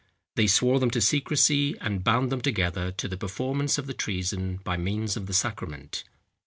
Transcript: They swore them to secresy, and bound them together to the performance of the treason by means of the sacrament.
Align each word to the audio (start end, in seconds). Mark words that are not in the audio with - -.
They 0.33 0.47
swore 0.47 0.79
them 0.79 0.89
to 0.97 0.99
secresy, 0.99 1.77
and 1.79 2.03
bound 2.03 2.31
them 2.31 2.41
together 2.41 2.91
to 2.91 3.07
the 3.07 3.17
performance 3.17 3.77
of 3.77 3.85
the 3.85 3.93
treason 3.93 4.55
by 4.63 4.75
means 4.75 5.15
of 5.15 5.27
the 5.27 5.33
sacrament. 5.35 6.05